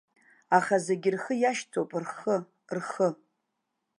[0.57, 2.35] Аха зегьы рхы иашьҭоуп, рхы,
[2.77, 3.09] рхы.